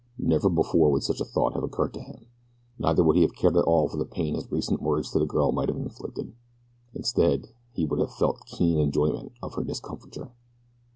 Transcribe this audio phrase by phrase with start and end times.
[0.17, 2.25] Never before would such a thought have occurred to him.
[2.79, 5.27] Neither would he have cared at all for the pain his recent words to the
[5.27, 6.33] girl might have inflicted.
[6.95, 10.31] Instead he would have felt keen enjoyment of her discomfiture.